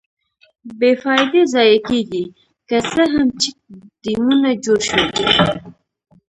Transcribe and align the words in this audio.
بې 0.79 0.91
فایدې 1.01 1.41
ضایع 1.53 1.79
کېږي، 1.87 2.23
که 2.69 2.77
څه 2.91 3.01
هم 3.13 3.27
چیک 3.41 3.57
ډیمونه 4.03 4.49
جوړ 4.65 4.79
شویدي. 4.89 5.25